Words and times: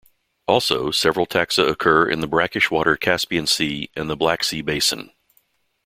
Also, 0.47 0.89
several 0.89 1.27
taxa 1.27 1.69
occur 1.69 2.09
in 2.09 2.21
the 2.21 2.27
brackish-water 2.27 2.97
Caspian 2.97 3.45
Sea 3.45 3.91
and 3.95 4.09
the 4.09 4.17
Black 4.17 4.43
Sea 4.43 4.61
basin. 4.63 5.11